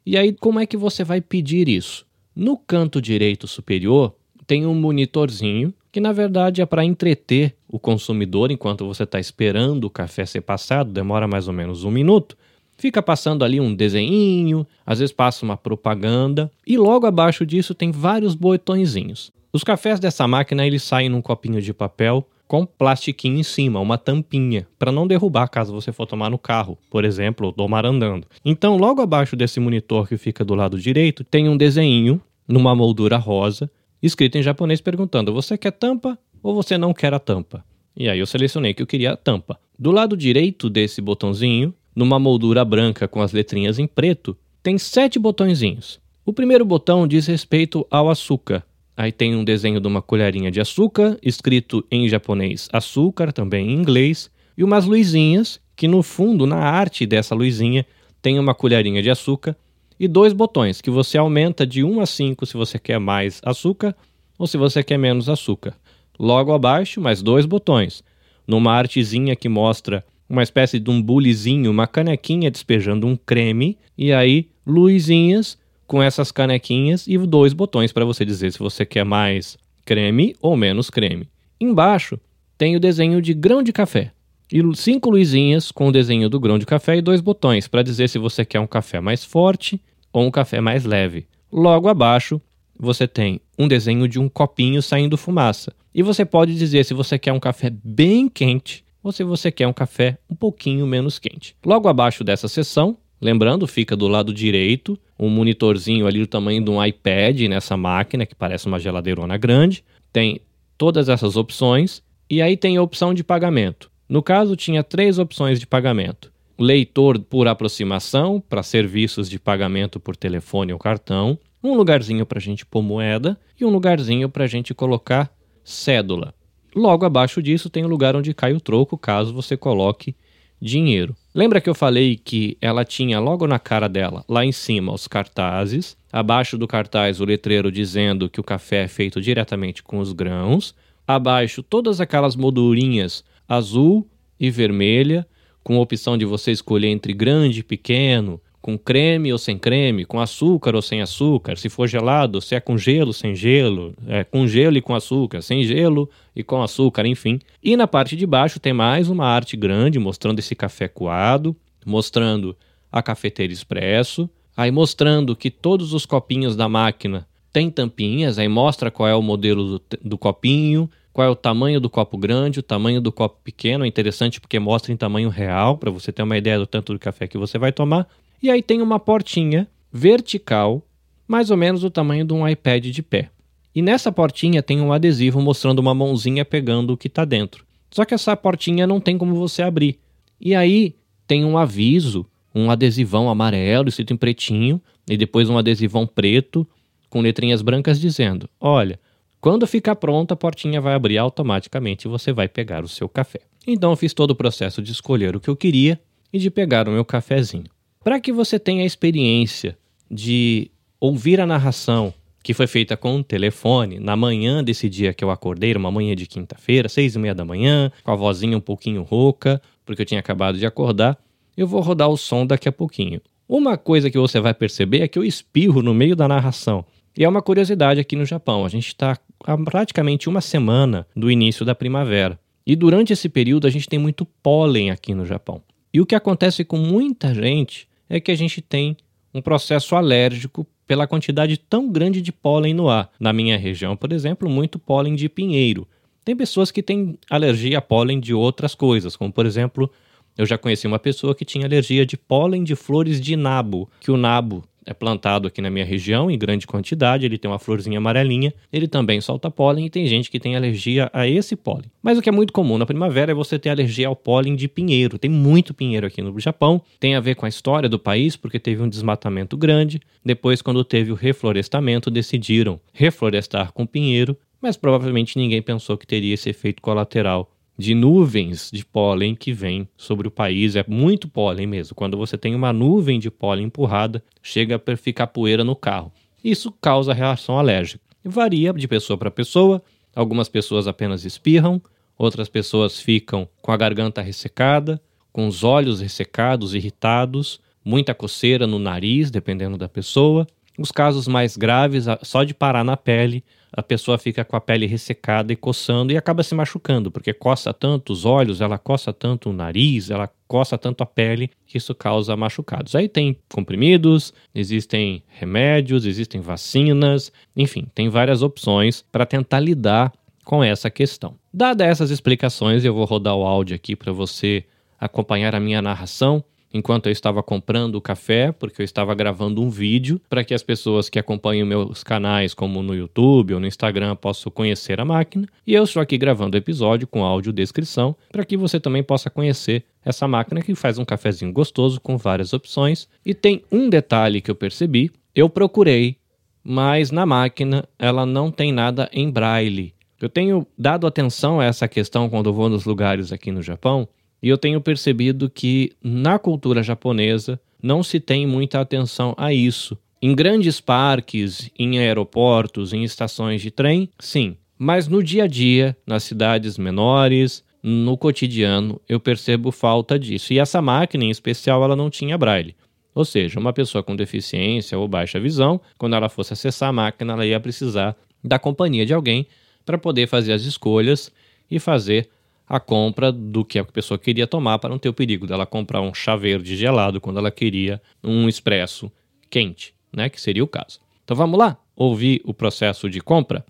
E 0.05 0.17
aí, 0.17 0.33
como 0.33 0.59
é 0.59 0.67
que 0.67 0.77
você 0.77 1.05
vai 1.05 1.21
pedir 1.21 1.69
isso? 1.69 2.07
No 2.35 2.57
canto 2.57 3.01
direito 3.01 3.47
superior 3.47 4.15
tem 4.47 4.67
um 4.67 4.75
monitorzinho 4.75 5.73
que 5.91 6.01
na 6.01 6.13
verdade 6.13 6.61
é 6.61 6.67
para 6.67 6.85
entreter 6.85 7.57
o 7.67 7.79
consumidor 7.79 8.51
enquanto 8.51 8.87
você 8.87 9.05
está 9.05 9.19
esperando 9.19 9.85
o 9.85 9.91
café 9.91 10.27
ser 10.27 10.43
passado, 10.43 10.93
demora 10.93 11.27
mais 11.27 11.49
ou 11.49 11.55
menos 11.55 11.85
um 11.85 11.91
minuto. 11.91 12.37
Fica 12.77 13.03
passando 13.03 13.45
ali 13.45 13.61
um 13.61 13.75
desenho, 13.75 14.67
às 14.85 14.99
vezes 14.99 15.13
passa 15.13 15.45
uma 15.45 15.57
propaganda 15.57 16.51
e 16.67 16.77
logo 16.77 17.07
abaixo 17.07 17.47
disso 17.47 17.75
tem 17.75 17.91
vários 17.91 18.35
botõezinhos. 18.35 19.33
Os 19.53 19.65
cafés 19.65 19.99
dessa 19.99 20.29
máquina 20.29 20.67
eles 20.67 20.83
saem 20.83 21.09
num 21.09 21.23
copinho 21.23 21.63
de 21.63 21.73
papel 21.73 22.27
com 22.47 22.65
plastiquinho 22.65 23.39
em 23.39 23.43
cima, 23.43 23.81
uma 23.81 23.99
tampinha, 23.99 24.67
para 24.79 24.93
não 24.93 25.07
derrubar 25.07 25.49
caso 25.49 25.73
você 25.73 25.93
for 25.93 26.07
tomar 26.07 26.31
no 26.31 26.39
carro, 26.39 26.79
por 26.91 27.05
exemplo, 27.05 27.47
ou 27.47 27.53
tomar 27.53 27.85
andando. 27.85 28.27
Então, 28.45 28.77
logo 28.77 29.03
abaixo 29.03 29.35
desse 29.35 29.59
monitor 29.59 30.07
que 30.07 30.17
fica 30.17 30.45
do 30.45 30.55
lado 30.55 30.79
direito, 30.79 31.25
tem 31.25 31.49
um 31.49 31.57
desenho 31.57 32.21
numa 32.47 32.75
moldura 32.75 33.17
rosa, 33.17 33.71
escrito 34.03 34.39
em 34.39 34.43
japonês 34.43 34.81
perguntando: 34.81 35.33
"Você 35.33 35.59
quer 35.59 35.73
tampa 35.73 36.19
ou 36.43 36.55
você 36.55 36.79
não 36.79 36.95
quer 36.95 37.13
a 37.13 37.19
tampa?". 37.19 37.65
E 37.97 38.09
aí 38.09 38.19
eu 38.19 38.27
selecionei 38.27 38.75
que 38.75 38.83
eu 38.83 38.87
queria 38.87 39.13
a 39.13 39.17
tampa. 39.17 39.59
Do 39.79 39.91
lado 39.91 40.17
direito 40.17 40.69
desse 40.69 41.01
botãozinho, 41.01 41.75
numa 41.97 42.19
moldura 42.19 42.65
branca 42.65 43.09
com 43.09 43.21
as 43.21 43.33
letrinhas 43.33 43.79
em 43.81 43.87
preto, 43.89 44.37
tem 44.63 44.79
sete 44.79 45.19
botõezinhos. 45.19 45.99
O 46.25 46.33
primeiro 46.33 46.65
botão 46.65 47.09
diz 47.09 47.27
respeito 47.27 47.87
ao 47.91 48.11
açúcar, 48.11 48.63
Aí 48.97 49.13
tem 49.13 49.37
um 49.37 49.45
desenho 49.45 49.79
de 49.79 49.87
uma 49.87 50.01
colherinha 50.01 50.51
de 50.51 50.59
açúcar, 50.59 51.19
escrito 51.23 51.85
em 51.91 52.09
japonês 52.09 52.67
açúcar, 52.73 53.31
também 53.31 53.69
em 53.69 53.75
inglês, 53.75 54.31
e 54.57 54.65
umas 54.65 54.87
luzinhas, 54.87 55.61
que 55.77 55.87
no 55.87 56.03
fundo, 56.03 56.47
na 56.47 56.57
arte 56.57 57.05
dessa 57.05 57.35
luzinha, 57.35 57.85
tem 58.23 58.39
uma 58.39 58.55
colherinha 58.55 59.03
de 59.03 59.11
açúcar 59.11 59.55
e 60.01 60.09
dois 60.09 60.33
botões, 60.33 60.81
que 60.81 60.91
você 60.91 61.19
aumenta 61.19 61.67
de 61.67 61.85
1 61.85 62.01
a 62.01 62.07
5 62.07 62.47
se 62.47 62.57
você 62.57 62.79
quer 62.79 62.99
mais 62.99 63.41
açúcar 63.45 63.95
ou 64.39 64.47
se 64.47 64.57
você 64.57 64.83
quer 64.83 64.97
menos 64.97 65.29
açúcar. 65.29 65.75
Logo 66.19 66.55
abaixo, 66.55 66.99
mais 66.99 67.21
dois 67.23 67.45
botões. 67.45 68.03
numa 68.49 68.73
artezinha 68.73 69.35
que 69.37 69.49
mostra 69.49 70.05
uma 70.29 70.43
espécie 70.43 70.79
de 70.79 70.91
um 70.91 71.01
bulizinho, 71.01 71.71
uma 71.71 71.87
canequinha 71.87 72.51
despejando 72.51 73.07
um 73.07 73.17
creme, 73.17 73.79
e 73.97 74.13
aí 74.13 74.49
luzinhas 74.67 75.59
com 75.87 76.03
essas 76.03 76.33
canequinhas 76.33 77.07
e 77.07 77.17
dois 77.19 77.53
botões 77.53 77.93
para 77.93 78.05
você 78.05 78.25
dizer 78.25 78.53
se 78.53 78.59
você 78.59 78.85
quer 78.85 79.05
mais 79.05 79.57
creme 79.85 80.35
ou 80.41 80.57
menos 80.57 80.91
creme. 80.91 81.29
Embaixo 81.61 82.19
tem 82.59 82.77
o 82.77 82.81
desenho 82.81 83.23
de 83.23 83.33
grão 83.33 83.63
de 83.63 83.73
café. 83.73 84.13
E 84.53 84.61
cinco 84.77 85.11
luzinhas 85.11 85.73
com 85.73 85.89
o 85.89 85.93
desenho 85.93 86.29
do 86.29 86.39
grão 86.39 86.59
de 86.59 86.67
café 86.67 86.97
e 86.97 87.03
dois 87.03 87.21
botões 87.21 87.67
para 87.67 87.83
dizer 87.83 88.09
se 88.09 88.19
você 88.19 88.45
quer 88.45 88.61
um 88.61 88.67
café 88.67 89.01
mais 89.01 89.25
forte 89.25 89.81
ou 90.13 90.25
um 90.25 90.31
café 90.31 90.61
mais 90.61 90.85
leve. 90.85 91.27
Logo 91.51 91.89
abaixo, 91.89 92.41
você 92.79 93.09
tem 93.09 93.41
um 93.59 93.67
desenho 93.67 94.07
de 94.07 94.19
um 94.19 94.29
copinho 94.29 94.83
saindo 94.83 95.17
fumaça. 95.17 95.73
E 95.95 96.03
você 96.03 96.25
pode 96.25 96.55
dizer 96.55 96.85
se 96.85 96.95
você 96.95 97.19
quer 97.19 97.33
um 97.33 97.41
café 97.41 97.73
bem 97.83 98.29
quente 98.29 98.85
ou 99.07 99.13
se 99.13 99.23
você 99.23 99.53
quer 99.53 99.69
um 99.69 99.73
café 99.73 100.19
um 100.29 100.35
pouquinho 100.35 100.85
menos 100.85 101.17
quente. 101.17 101.55
Logo 101.65 101.89
abaixo 101.89 102.25
dessa 102.25 102.49
seção, 102.49 102.97
lembrando, 103.21 103.65
fica 103.65 103.97
do 103.97 104.09
lado 104.09 104.35
direito 104.35 104.99
um 105.17 105.29
monitorzinho 105.29 106.09
ali 106.09 106.19
do 106.19 106.27
tamanho 106.27 106.61
de 106.61 106.69
um 106.69 106.85
iPad 106.85 107.43
nessa 107.43 107.77
máquina, 107.77 108.27
que 108.27 108.35
parece 108.35 108.67
uma 108.67 108.81
geladeirona 108.81 109.37
grande. 109.37 109.85
Tem 110.13 110.41
todas 110.77 111.09
essas 111.09 111.37
opções 111.37 112.03
e 112.29 112.43
aí 112.43 112.57
tem 112.57 112.79
a 112.79 112.83
opção 112.83 113.15
de 113.15 113.23
pagamento. 113.23 113.93
No 114.09 114.25
caso, 114.25 114.57
tinha 114.57 114.83
três 114.83 115.21
opções 115.21 115.61
de 115.61 115.69
pagamento: 115.69 116.33
leitor 116.59 117.17
por 117.21 117.47
aproximação, 117.47 118.43
para 118.49 118.65
serviços 118.65 119.31
de 119.31 119.39
pagamento 119.39 120.01
por 120.01 120.17
telefone 120.17 120.73
ou 120.73 120.81
cartão, 120.81 121.39
um 121.63 121.75
lugarzinho 121.75 122.27
para 122.27 122.39
a 122.39 122.43
gente 122.43 122.67
pôr 122.67 122.83
moeda 122.83 123.39
e 123.59 123.65
um 123.65 123.71
lugarzinho 123.71 124.29
para 124.29 124.43
a 124.43 124.49
gente 124.49 124.75
colocar 124.75 125.33
cédula. 125.63 126.35
Logo 126.77 127.07
abaixo 127.07 127.43
disso 127.43 127.71
tem 127.71 127.87
o 127.87 127.89
lugar 127.89 128.15
onde 128.15 128.35
cai 128.35 128.53
o 128.53 128.61
troco, 128.61 128.99
caso 128.99 129.33
você 129.33 129.57
coloque 129.57 130.15
dinheiro. 130.61 131.17
Lembra 131.35 131.59
que 131.59 131.71
eu 131.71 131.75
falei 131.75 132.17
que 132.17 132.59
ela 132.61 132.85
tinha 132.85 133.19
logo 133.19 133.47
na 133.47 133.59
cara 133.59 133.89
dela, 133.89 134.23
lá 134.29 134.45
em 134.45 134.53
cima, 134.53 134.93
os 134.93 135.09
cartazes, 135.09 135.97
abaixo 136.13 136.59
do 136.59 136.69
cartaz 136.69 137.19
o 137.19 137.25
letreiro 137.25 137.73
dizendo 137.73 138.29
que 138.29 138.41
o 138.41 138.45
café 138.45 138.85
é 138.85 138.89
feito 138.89 139.23
diretamente 139.23 139.83
com 139.83 140.01
os 140.01 140.13
grãos, 140.13 140.75
abaixo 141.07 141.63
todas 141.63 141.99
aquelas 141.99 142.37
moldurinhas 142.37 143.25
azul 143.49 144.07
e 144.39 144.51
vermelha, 144.51 145.27
com 145.65 145.79
a 145.79 145.81
opção 145.81 146.19
de 146.19 146.27
você 146.27 146.51
escolher 146.51 146.89
entre 146.89 147.15
grande 147.15 147.61
e 147.61 147.65
pequeno, 147.65 148.39
com 148.67 148.77
creme 148.77 149.33
ou 149.33 149.39
sem 149.39 149.57
creme, 149.57 150.05
com 150.05 150.19
açúcar 150.19 150.75
ou 150.75 150.83
sem 150.83 151.01
açúcar, 151.01 151.57
se 151.57 151.69
for 151.69 151.87
gelado, 151.87 152.41
se 152.41 152.53
é 152.53 152.59
com 152.59 152.77
gelo, 152.77 153.13
sem 153.13 153.33
gelo, 153.33 153.95
é, 154.09 154.25
com 154.25 154.45
gelo 154.45 154.77
e 154.77 154.83
com 154.83 154.93
açúcar, 154.93 155.41
sem 155.41 155.63
gelo 155.63 156.11
e 156.35 156.43
com 156.43 156.61
açúcar, 156.61 157.07
enfim. 157.07 157.39
E 157.63 157.77
na 157.77 157.87
parte 157.87 158.17
de 158.17 158.27
baixo 158.27 158.59
tem 158.59 158.73
mais 158.73 159.09
uma 159.09 159.25
arte 159.25 159.57
grande 159.57 160.01
mostrando 160.01 160.41
esse 160.41 160.57
café 160.57 160.89
coado, 160.89 161.55
mostrando 161.87 162.57
a 162.91 163.01
cafeteira 163.01 163.53
expresso, 163.53 164.29
aí 164.57 164.73
mostrando 164.73 165.37
que 165.37 165.49
todos 165.49 165.93
os 165.93 166.05
copinhos 166.05 166.57
da 166.57 166.69
máquina 166.69 167.25
têm 167.53 167.71
tampinhas, 167.71 168.37
aí 168.37 168.49
mostra 168.49 168.91
qual 168.91 169.09
é 169.09 169.15
o 169.15 169.23
modelo 169.23 169.79
do, 169.79 169.83
do 170.03 170.19
copinho, 170.19 170.91
qual 171.13 171.29
é 171.29 171.31
o 171.31 171.37
tamanho 171.37 171.81
do 171.81 171.89
copo 171.89 172.19
grande, 172.19 172.59
o 172.59 172.65
tamanho 172.65 173.01
do 173.01 173.13
copo 173.13 173.39
pequeno. 173.45 173.85
É 173.85 173.87
interessante 173.87 174.41
porque 174.41 174.59
mostra 174.59 174.93
em 174.93 174.97
tamanho 174.97 175.29
real, 175.29 175.79
para 175.79 175.89
você 175.89 176.11
ter 176.11 176.25
uma 176.25 176.37
ideia 176.37 176.59
do 176.59 176.67
tanto 176.67 176.93
do 176.93 176.99
café 176.99 177.29
que 177.29 177.39
você 177.39 177.59
vai 177.59 177.71
tomar. 177.71 178.09
E 178.43 178.51
aí 178.51 178.63
tem 178.63 178.83
uma 178.83 178.99
portinha 178.99 179.69
vertical, 179.93 180.83
mais 181.27 181.51
ou 181.51 181.57
menos 181.57 181.81
do 181.81 181.91
tamanho 181.91 182.25
de 182.25 182.33
um 182.33 182.47
iPad 182.47 182.87
de 182.87 183.03
pé. 183.03 183.31
E 183.75 183.83
nessa 183.83 184.11
portinha 184.11 184.63
tem 184.63 184.81
um 184.81 184.93
adesivo 184.93 185.41
mostrando 185.41 185.79
uma 185.81 185.95
mãozinha 185.95 186.45
pegando 186.45 186.93
o 186.93 186.97
que 186.97 187.09
está 187.09 187.25
dentro. 187.25 187.65
Só 187.91 188.05
que 188.05 188.15
essa 188.15 188.37
portinha 188.37 188.87
não 188.87 189.01
tem 189.01 189.19
como 189.19 189.35
você 189.35 189.63
abrir. 189.63 189.99
E 190.41 190.55
aí 190.55 190.95
tem 191.27 191.45
um 191.45 191.59
aviso, 191.59 192.27
um 192.55 192.71
adesivão 192.71 193.29
amarelo 193.29 193.89
escrito 193.89 194.13
em 194.13 194.17
pretinho, 194.17 194.81
e 195.09 195.17
depois 195.17 195.49
um 195.49 195.59
adesivão 195.59 196.07
preto 196.07 196.67
com 197.09 197.21
letrinhas 197.21 197.63
brancas 197.63 198.01
dizendo: 198.01 198.49
Olha, 198.61 198.99
quando 199.41 199.67
ficar 199.67 199.97
pronta, 199.97 200.35
a 200.35 200.37
portinha 200.37 200.81
vai 200.81 200.95
abrir 200.95 201.19
automaticamente 201.19 202.07
e 202.07 202.11
você 202.11 202.33
vai 202.33 202.49
pegar 202.49 202.85
o 202.85 202.89
seu 202.89 203.09
café. 203.09 203.41
Então 203.67 203.91
eu 203.91 203.97
fiz 203.97 204.13
todo 204.13 204.33
o 204.33 204.37
processo 204.37 204.83
de 204.83 204.93
escolher 204.93 205.37
o 205.37 205.41
que 205.41 205.49
eu 205.49 205.57
queria 205.57 206.01
e 206.33 206.39
de 206.39 206.51
pegar 206.51 206.89
o 206.89 206.93
meu 206.93 207.05
cafezinho. 207.05 207.76
Para 208.07 208.21
que 208.21 208.31
você 208.31 208.57
tenha 208.57 208.85
a 208.85 208.87
experiência 208.87 209.77
de 210.09 210.71
ouvir 211.01 211.41
a 211.41 211.45
narração 211.45 212.15
que 212.41 212.55
foi 212.55 212.69
feita 212.69 212.97
com 212.97 213.17
um 213.17 213.21
telefone 213.21 213.99
na 213.99 214.15
manhã 214.15 214.63
desse 214.63 214.89
dia 214.89 215.13
que 215.13 215.25
eu 215.25 215.31
acordei, 215.33 215.75
uma 215.75 215.91
manhã 215.91 216.15
de 216.15 216.25
quinta-feira, 216.25 216.89
seis 216.89 217.17
e 217.17 217.19
meia 217.19 217.35
da 217.35 217.45
manhã, 217.45 217.91
com 218.05 218.13
a 218.13 218.15
vozinha 218.15 218.57
um 218.57 218.61
pouquinho 218.61 219.03
rouca, 219.03 219.61
porque 219.85 220.03
eu 220.03 220.07
tinha 220.07 220.21
acabado 220.21 220.57
de 220.57 220.65
acordar, 220.65 221.19
eu 221.57 221.67
vou 221.67 221.81
rodar 221.81 222.09
o 222.09 222.17
som 222.17 222.47
daqui 222.47 222.69
a 222.69 222.73
pouquinho. 222.73 223.21
Uma 223.49 223.77
coisa 223.77 224.09
que 224.09 224.17
você 224.17 224.39
vai 224.39 224.55
perceber 224.55 225.01
é 225.01 225.09
que 225.09 225.19
eu 225.19 225.25
espirro 225.25 225.83
no 225.83 225.93
meio 225.93 226.15
da 226.15 226.29
narração. 226.29 226.85
E 227.19 227.25
é 227.25 227.29
uma 227.29 227.43
curiosidade 227.43 227.99
aqui 227.99 228.15
no 228.15 228.25
Japão. 228.25 228.65
A 228.65 228.69
gente 228.69 228.87
está 228.87 229.19
há 229.45 229.59
praticamente 229.59 230.29
uma 230.29 230.41
semana 230.41 231.09
do 231.17 231.29
início 231.29 231.67
da 231.67 231.75
primavera. 231.75 232.39
E 232.65 232.77
durante 232.77 233.13
esse 233.13 233.29
período 233.29 233.67
a 233.67 233.71
gente 233.71 233.89
tem 233.89 233.99
muito 233.99 234.25
pólen 234.25 234.93
aqui 234.93 235.13
no 235.13 235.27
Japão. 235.27 235.61
E 235.93 236.01
o 236.01 236.07
que 236.07 236.15
acontece 236.15 236.65
com 236.65 236.77
muita 236.77 237.35
gente 237.35 237.89
é 238.09 238.21
que 238.21 238.31
a 238.31 238.37
gente 238.37 238.61
tem 238.61 238.97
um 239.35 239.43
processo 239.43 239.95
alérgico 239.95 240.67
pela 240.87 241.07
quantidade 241.07 241.57
tão 241.57 241.91
grande 241.91 242.23
de 242.23 242.33
pólen 242.33 242.73
no 242.73 242.89
ar. 242.89 243.11
Na 243.19 243.33
minha 243.33 243.59
região, 243.59 243.97
por 243.97 244.13
exemplo, 244.13 244.49
muito 244.49 244.79
pólen 244.79 245.15
de 245.15 245.29
pinheiro. 245.29 245.87
Tem 246.25 246.37
pessoas 246.37 246.71
que 246.71 246.83
têm 246.83 247.19
alergia 247.31 247.79
a 247.79 247.83
pólen 247.83 248.19
de 248.19 248.33
outras 248.35 248.75
coisas, 248.75 249.17
como 249.17 249.33
por 249.33 249.47
exemplo, 249.47 249.91
eu 250.37 250.45
já 250.45 250.59
conheci 250.59 250.87
uma 250.87 250.99
pessoa 250.99 251.35
que 251.35 251.45
tinha 251.45 251.67
alergia 251.67 252.05
de 252.05 252.17
pólen 252.17 252.63
de 252.63 252.75
flores 252.75 253.21
de 253.21 253.37
nabo, 253.37 253.89
que 254.01 254.11
o 254.11 254.17
nabo 254.17 254.65
é 254.87 254.95
plantado 254.95 255.49
aqui 255.49 255.61
na 255.61 255.69
minha 255.69 255.85
região 255.85 256.31
em 256.31 256.39
grande 256.39 256.67
quantidade, 256.67 257.27
ele 257.27 257.37
tem 257.37 257.51
uma 257.51 257.59
florzinha 257.59 257.99
amarelinha, 257.99 258.55
ele 258.73 258.87
também 258.87 259.21
solta 259.21 259.51
pólen 259.51 259.87
e 259.87 259.91
tem 259.91 260.07
gente 260.07 260.31
que 260.31 260.39
tem 260.39 260.55
alergia 260.55 261.11
a 261.13 261.27
esse 261.27 261.57
pólen. 261.57 261.91
Mas 262.03 262.17
o 262.17 262.23
que 262.23 262.29
é 262.29 262.33
muito 262.33 262.53
comum 262.53 262.79
na 262.79 262.87
primavera 262.87 263.33
é 263.33 263.35
você 263.35 263.59
ter 263.59 263.71
alergia 263.71 264.07
ao 264.07 264.15
pólen 264.15 264.55
de 264.55 264.69
pinheiro. 264.69 265.19
Tem 265.19 265.31
muito 265.31 265.75
pinheiro 265.75 266.07
aqui 266.07 266.23
no 266.23 266.39
Japão, 266.39 266.81
tem 267.01 267.17
a 267.17 267.21
ver 267.21 267.35
com 267.35 267.45
a 267.45 267.49
história 267.49 267.89
do 267.89 267.99
país, 267.99 268.37
porque 268.37 268.61
teve 268.61 268.81
um 268.81 268.89
desmatamento 268.89 269.57
grande. 269.57 270.01
Depois, 270.25 270.63
quando 270.63 270.85
teve 270.85 271.11
o 271.11 271.17
reflorestamento, 271.17 272.11
decidiram 272.11 272.81
reflorestar 272.93 273.73
com 273.73 273.85
pinheiro, 273.85 274.37
mas 274.61 274.77
provavelmente 274.77 275.39
ninguém 275.39 275.61
pensou 275.61 275.99
que 275.99 276.07
teria 276.07 276.35
esse 276.35 276.49
efeito 276.49 276.81
colateral 276.81 277.51
de 277.79 277.95
nuvens 277.95 278.71
de 278.73 278.85
pólen 278.85 279.35
que 279.35 279.53
vem 279.53 279.89
sobre 279.97 280.27
o 280.27 280.31
país. 280.31 280.77
É 280.77 280.85
muito 280.89 281.29
pólen 281.29 281.67
mesmo. 281.67 281.95
Quando 281.95 282.17
você 282.17 282.39
tem 282.39 282.55
uma 282.55 282.73
nuvem 282.73 283.19
de 283.19 283.31
pólen 283.31 283.67
empurrada, 283.67 284.23
chega 284.43 284.81
a 284.85 284.97
ficar 284.97 285.27
poeira 285.29 285.63
no 285.63 285.77
carro. 285.77 286.13
Isso 286.43 286.73
causa 286.81 287.13
reação 287.13 287.59
alérgica. 287.59 288.03
Varia 288.25 288.73
de 288.73 288.89
pessoa 288.89 289.17
para 289.17 289.31
pessoa. 289.31 289.83
Algumas 290.15 290.49
pessoas 290.49 290.87
apenas 290.87 291.25
espirram, 291.25 291.81
outras 292.17 292.49
pessoas 292.49 292.99
ficam 292.99 293.47
com 293.61 293.71
a 293.71 293.77
garganta 293.77 294.23
ressecada, 294.23 295.01
com 295.31 295.47
os 295.47 295.63
olhos 295.63 296.01
ressecados, 296.01 296.75
irritados, 296.75 297.61
muita 297.85 298.15
coceira 298.15 298.67
no 298.67 298.79
nariz, 298.79 299.31
dependendo 299.31 299.77
da 299.77 299.89
pessoa. 299.89 300.47
Os 300.79 300.93
casos 300.93 301.27
mais 301.27 301.57
graves, 301.57 302.05
só 302.23 302.45
de 302.45 302.53
parar 302.53 302.85
na 302.85 302.97
pele, 302.97 303.43
a 303.73 303.83
pessoa 303.83 304.17
fica 304.17 304.45
com 304.45 304.57
a 304.57 304.61
pele 304.61 304.87
ressecada 304.87 305.53
e 305.53 305.57
coçando 305.57 306.13
e 306.13 306.17
acaba 306.17 306.43
se 306.43 306.55
machucando, 306.55 307.11
porque 307.11 307.33
coça 307.33 307.75
tanto 307.75 308.13
os 308.13 308.25
olhos, 308.25 308.61
ela 308.61 308.79
coça 308.79 309.13
tanto 309.13 309.51
o 309.51 309.53
nariz, 309.53 310.11
ela 310.11 310.31
coça 310.49 310.79
tanto 310.79 311.03
a 311.03 311.07
pele, 311.07 311.51
que 311.67 311.77
isso 311.77 311.95
causa 311.95 312.37
machucados. 312.37 312.95
Aí 312.95 313.09
tem 313.09 313.39
comprimidos, 313.53 314.33
existem 314.55 315.23
remédios, 315.29 316.07
existem 316.07 316.41
vacinas, 316.41 317.31
enfim, 317.55 317.87
tem 317.95 318.09
várias 318.09 318.43
opções 318.43 319.05
para 319.13 319.27
tentar 319.27 319.61
lidar 319.61 320.13
com 320.45 320.63
essa 320.63 320.89
questão. 320.89 321.35
Dadas 321.53 321.87
essas 321.89 322.11
explicações, 322.11 322.85
eu 322.85 322.95
vou 322.95 323.05
rodar 323.05 323.35
o 323.35 323.45
áudio 323.45 323.75
aqui 323.75 323.97
para 323.97 324.13
você 324.13 324.65
acompanhar 324.99 325.55
a 325.55 325.61
minha 325.61 325.83
narração 325.83 326.43
enquanto 326.77 327.07
eu 327.07 327.13
estava 327.13 327.43
comprando 327.43 327.97
o 327.97 328.01
café, 328.01 328.53
porque 328.53 328.83
eu 328.83 328.85
estava 328.85 329.15
gravando 329.15 329.63
um 329.63 329.71
vídeo 329.71 330.21
para 330.29 330.45
que 330.45 330.55
as 330.55 330.63
pessoas 330.63 331.09
que 331.09 331.19
acompanham 331.19 331.67
meus 331.67 332.05
canais, 332.05 332.55
como 332.55 332.83
no 332.83 332.95
YouTube 332.95 333.55
ou 333.55 333.61
no 333.61 333.67
Instagram, 333.67 334.15
possam 334.17 334.53
conhecer 334.53 335.01
a 335.01 335.05
máquina. 335.05 335.49
E 335.67 335.75
eu 335.75 335.85
estou 335.85 336.01
aqui 336.01 336.17
gravando 336.17 336.57
o 336.57 336.59
episódio 336.59 337.07
com 337.07 337.25
áudio 337.25 337.53
descrição 337.53 338.15
para 338.31 338.45
que 338.45 338.57
você 338.57 338.79
também 338.79 339.03
possa 339.03 339.31
conhecer 339.31 339.85
essa 340.05 340.29
máquina 340.29 340.63
que 340.63 340.75
faz 340.75 340.99
um 340.99 341.05
cafezinho 341.05 341.53
gostoso 341.53 342.01
com 342.01 342.17
várias 342.17 342.53
opções. 342.53 343.09
E 343.25 343.35
tem 343.35 343.63
um 343.73 343.89
detalhe 343.89 344.41
que 344.41 344.51
eu 344.51 344.55
percebi: 344.55 345.11
eu 345.35 345.49
procurei, 345.49 346.17
mas 346.63 347.11
na 347.11 347.27
máquina 347.27 347.89
ela 347.99 348.25
não 348.27 348.51
tem 348.51 348.73
nada 348.73 349.09
em 349.13 349.31
braille. 349.31 349.95
Eu 350.21 350.31
tenho 350.31 350.67
dado 350.79 351.07
atenção 351.07 351.61
a 351.61 351.65
essa 351.65 351.87
questão 351.87 352.31
quando 352.31 352.53
vou 352.53 352.71
nos 352.71 352.87
lugares 352.87 353.33
aqui 353.33 353.53
no 353.53 353.63
Japão 353.63 354.09
e 354.43 354.49
eu 354.49 354.59
tenho 354.59 354.81
percebido 354.81 355.51
que 355.51 355.93
na 356.03 356.39
cultura 356.39 356.83
japonesa 356.83 357.61
não 357.83 358.03
se 358.03 358.21
tem 358.21 358.47
muita 358.47 358.81
atenção 358.81 359.35
a 359.37 359.53
isso. 359.53 359.97
Em 360.21 360.35
grandes 360.35 360.81
parques, 360.81 361.71
em 361.79 361.99
aeroportos, 361.99 362.93
em 362.93 363.05
estações 363.05 363.61
de 363.61 363.71
trem, 363.71 364.09
sim. 364.19 364.57
Mas 364.79 365.09
no 365.09 365.23
dia 365.23 365.45
a 365.45 365.47
dia, 365.47 365.97
nas 366.07 366.23
cidades 366.25 366.77
menores, 366.77 367.65
no 367.83 368.17
cotidiano 368.17 369.01
eu 369.09 369.21
percebo 369.21 369.71
falta 369.71 370.19
disso. 370.19 370.53
E 370.53 370.59
essa 370.59 370.83
máquina 370.83 371.25
em 371.25 371.31
especial 371.31 371.83
ela 371.85 371.95
não 371.95 372.11
tinha 372.11 372.37
braille. 372.37 372.75
Ou 373.15 373.25
seja, 373.25 373.59
uma 373.59 373.73
pessoa 373.73 374.03
com 374.03 374.15
deficiência 374.15 374.99
ou 374.99 375.09
baixa 375.09 375.41
visão, 375.41 375.81
quando 375.97 376.17
ela 376.17 376.29
fosse 376.29 376.53
acessar 376.53 376.91
a 376.91 376.93
máquina, 376.93 377.33
ela 377.33 377.47
ia 377.47 377.59
precisar 377.59 378.15
da 378.45 378.59
companhia 378.59 379.07
de 379.07 379.15
alguém 379.15 379.47
para 379.87 379.97
poder 379.97 380.27
fazer 380.27 380.53
as 380.53 380.63
escolhas 380.63 381.33
e 381.71 381.79
fazer 381.79 382.29
a 382.69 382.81
compra 382.81 383.31
do 383.31 383.65
que 383.65 383.79
a 383.79 383.85
pessoa 383.85 384.19
queria 384.19 384.47
tomar 384.47 384.79
para 384.79 384.91
não 384.91 384.99
ter 384.99 385.09
o 385.09 385.15
perigo 385.15 385.47
dela 385.47 385.65
comprar 385.65 386.01
um 386.01 386.13
chá 386.13 386.35
verde 386.35 386.77
gelado 386.77 387.21
quando 387.21 387.39
ela 387.39 387.51
queria 387.51 388.01
um 388.23 388.49
expresso 388.49 389.11
quente, 389.49 389.95
né, 390.13 390.29
que 390.29 390.41
seria 390.41 390.65
o 390.65 390.69
caso. 390.69 391.01
Então 391.25 391.37
vamos 391.37 391.59
lá 391.59 391.77
ouvir 391.95 392.43
o 392.45 392.53
processo 392.53 393.09
de 393.09 393.21
compra? 393.21 393.65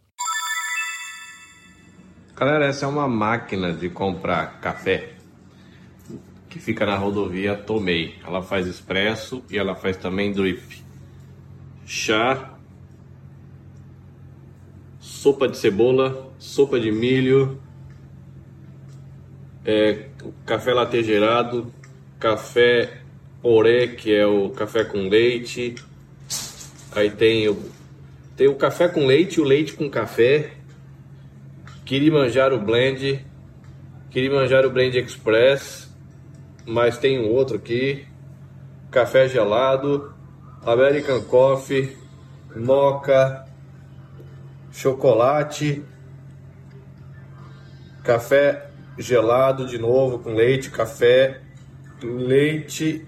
Galera, 2.35 2.67
essa 2.67 2.85
é 2.85 2.88
uma 2.88 3.09
máquina 3.09 3.73
de 3.73 3.88
comprar 3.88 4.61
café 4.61 5.15
que 6.50 6.59
fica 6.59 6.85
na 6.85 6.97
rodovia 6.97 7.55
Tomei. 7.55 8.15
Ela 8.26 8.43
faz 8.43 8.67
expresso 8.67 9.43
e 9.50 9.57
ela 9.59 9.75
faz 9.75 9.97
também 9.97 10.33
drip. 10.33 10.85
Chá, 11.87 12.55
sopa 14.99 15.49
de 15.49 15.57
cebola, 15.57 16.31
sopa 16.38 16.79
de 16.81 16.91
milho, 16.91 17.61
é, 19.66 20.06
café 20.46 20.73
latte 20.73 21.02
gerado, 21.02 21.73
café 22.18 23.00
oré, 23.42 23.88
que 23.88 24.14
é 24.14 24.25
o 24.25 24.50
café 24.50 24.85
com 24.85 25.08
leite. 25.08 25.75
Aí 26.92 27.11
tem 27.11 27.49
o, 27.49 27.61
tem 28.37 28.49
o 28.49 28.54
café 28.54 28.88
com 28.88 29.04
leite 29.04 29.40
o 29.40 29.44
leite 29.44 29.75
com 29.75 29.90
café. 29.90 30.52
Kilimanjaro 31.85 32.58
Blend, 32.58 33.25
Kilimanjaro 34.11 34.70
Blend 34.70 34.99
Express 34.99 35.87
mas 36.66 36.99
tem 36.99 37.20
um 37.20 37.30
outro 37.30 37.56
aqui, 37.56 38.04
café 38.90 39.28
gelado, 39.28 40.12
American 40.64 41.23
Coffee, 41.23 41.96
moca, 42.56 43.46
chocolate, 44.73 45.85
café 48.02 48.65
gelado 48.99 49.67
de 49.67 49.79
novo 49.79 50.19
com 50.19 50.35
leite, 50.35 50.71
café, 50.71 51.41
leite 52.03 53.07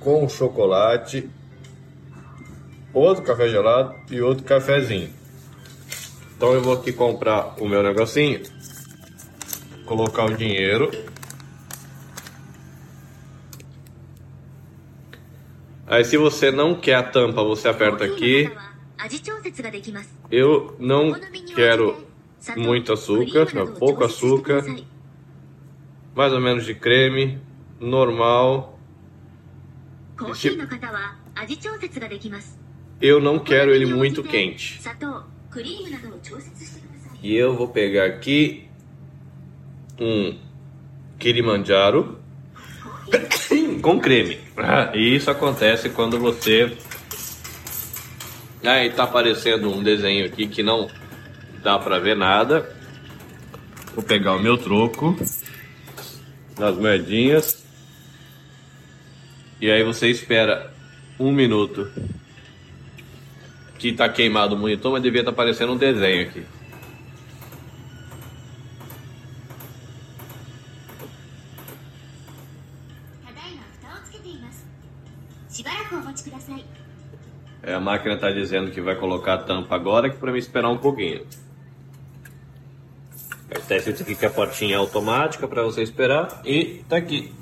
com 0.00 0.28
chocolate, 0.28 1.28
outro 2.92 3.22
café 3.22 3.48
gelado 3.48 3.94
e 4.10 4.20
outro 4.20 4.44
cafezinho. 4.44 5.10
Então 6.36 6.52
eu 6.52 6.62
vou 6.62 6.74
aqui 6.74 6.92
comprar 6.92 7.60
o 7.60 7.68
meu 7.68 7.82
negocinho, 7.82 8.42
colocar 9.84 10.24
o 10.24 10.36
dinheiro 10.36 10.90
Aí 15.88 16.04
se 16.04 16.18
você 16.18 16.50
não 16.50 16.74
quer 16.74 16.96
a 16.96 17.02
tampa, 17.02 17.42
você 17.42 17.66
aperta 17.66 18.04
aqui. 18.04 18.50
Eu 20.30 20.76
não 20.78 21.18
quero 21.54 22.06
muito 22.56 22.92
açúcar, 22.92 23.46
pouco 23.78 24.04
açúcar. 24.04 24.64
Mais 26.14 26.32
ou 26.32 26.40
menos 26.40 26.64
de 26.64 26.74
creme, 26.74 27.40
normal. 27.80 28.78
Eu 33.00 33.20
não 33.20 33.38
quero 33.38 33.72
ele 33.72 33.86
muito 33.86 34.22
quente. 34.22 34.80
E 37.22 37.34
eu 37.34 37.56
vou 37.56 37.68
pegar 37.68 38.06
aqui 38.06 38.68
um 40.00 40.36
Kilimanjaro 41.18 42.18
com 43.80 44.00
creme. 44.00 44.38
Ah, 44.56 44.92
e 44.94 45.16
isso 45.16 45.30
acontece 45.30 45.88
quando 45.90 46.18
você. 46.18 46.76
Aí 48.64 48.90
tá 48.90 49.04
aparecendo 49.04 49.70
um 49.72 49.82
desenho 49.82 50.26
aqui 50.26 50.46
que 50.46 50.62
não 50.62 50.88
dá 51.62 51.78
pra 51.78 51.98
ver 51.98 52.16
nada. 52.16 52.74
Vou 53.94 54.04
pegar 54.04 54.34
o 54.34 54.40
meu 54.40 54.56
troco 54.56 55.16
nas 56.58 56.76
moedinhas. 56.76 57.64
E 59.60 59.70
aí 59.70 59.82
você 59.82 60.08
espera 60.08 60.72
um 61.18 61.32
minuto. 61.32 61.90
Que 63.78 63.92
tá 63.92 64.08
queimado 64.08 64.54
o 64.54 64.58
monitor, 64.58 64.92
mas 64.92 65.02
devia 65.02 65.20
estar 65.20 65.32
tá 65.32 65.34
aparecendo 65.34 65.72
um 65.72 65.76
desenho 65.76 66.28
aqui. 66.28 66.44
É, 77.62 77.74
a 77.74 77.80
máquina 77.80 78.14
está 78.14 78.30
dizendo 78.30 78.70
que 78.70 78.80
vai 78.80 78.96
colocar 78.96 79.34
a 79.34 79.38
tampa 79.38 79.74
agora, 79.74 80.08
que 80.08 80.16
para 80.16 80.32
mim 80.32 80.38
esperar 80.38 80.70
um 80.70 80.78
pouquinho. 80.78 81.26
Está 83.50 83.76
escrito 83.76 84.02
aqui 84.02 84.14
que 84.14 84.26
a 84.26 84.30
portinha 84.30 84.74
é 84.74 84.78
automática 84.78 85.46
para 85.48 85.62
você 85.62 85.82
esperar 85.82 86.42
e 86.44 86.84
tá 86.88 86.96
aqui. 86.96 87.32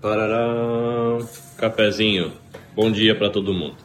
Parará, 0.00 1.18
cafezinho. 1.56 2.32
Bom 2.74 2.90
dia 2.90 3.14
para 3.14 3.30
todo 3.30 3.54
mundo. 3.54 3.76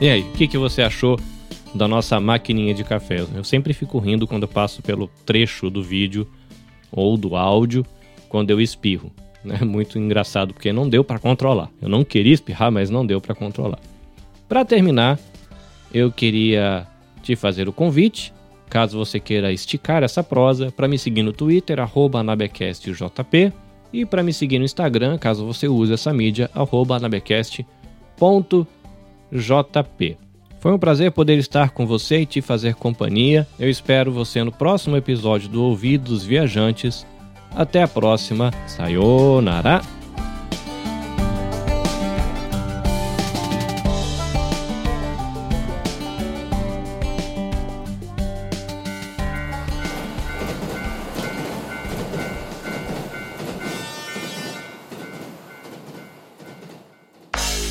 E 0.00 0.08
aí, 0.08 0.22
o 0.22 0.32
que, 0.32 0.46
que 0.46 0.56
você 0.56 0.82
achou 0.82 1.18
da 1.74 1.86
nossa 1.86 2.18
maquininha 2.20 2.74
de 2.74 2.84
café. 2.84 3.24
Eu 3.34 3.44
sempre 3.44 3.72
fico 3.72 3.98
rindo 3.98 4.26
quando 4.26 4.42
eu 4.42 4.48
passo 4.48 4.82
pelo 4.82 5.08
trecho 5.24 5.70
do 5.70 5.82
vídeo 5.82 6.26
ou 6.90 7.16
do 7.16 7.36
áudio 7.36 7.84
quando 8.28 8.50
eu 8.50 8.60
espirro. 8.60 9.12
É 9.46 9.64
muito 9.64 9.98
engraçado 9.98 10.54
porque 10.54 10.72
não 10.72 10.88
deu 10.88 11.04
para 11.04 11.18
controlar. 11.18 11.70
Eu 11.80 11.88
não 11.88 12.04
queria 12.04 12.34
espirrar, 12.34 12.70
mas 12.72 12.90
não 12.90 13.04
deu 13.06 13.20
para 13.20 13.34
controlar. 13.34 13.78
Para 14.48 14.64
terminar, 14.64 15.18
eu 15.92 16.10
queria 16.10 16.86
te 17.22 17.36
fazer 17.36 17.68
o 17.68 17.72
convite, 17.72 18.32
caso 18.68 18.96
você 18.98 19.20
queira 19.20 19.52
esticar 19.52 20.02
essa 20.02 20.22
prosa, 20.22 20.72
para 20.72 20.88
me 20.88 20.98
seguir 20.98 21.22
no 21.22 21.32
Twitter 21.32 21.78
@anabecastjp 21.80 23.52
e 23.92 24.06
para 24.06 24.22
me 24.22 24.32
seguir 24.32 24.58
no 24.58 24.64
Instagram, 24.64 25.18
caso 25.18 25.44
você 25.46 25.68
use 25.68 25.92
essa 25.92 26.12
mídia 26.12 26.50
@anabecast.jp. 26.54 27.66
Foi 30.60 30.72
um 30.72 30.78
prazer 30.78 31.12
poder 31.12 31.38
estar 31.38 31.70
com 31.70 31.86
você 31.86 32.22
e 32.22 32.26
te 32.26 32.40
fazer 32.40 32.74
companhia. 32.74 33.46
Eu 33.58 33.70
espero 33.70 34.10
você 34.10 34.42
no 34.42 34.50
próximo 34.50 34.96
episódio 34.96 35.48
do 35.48 35.62
Ouvidos 35.62 36.24
Viajantes. 36.24 37.06
Até 37.54 37.82
a 37.82 37.88
próxima. 37.88 38.50
Sayonara! 38.66 39.80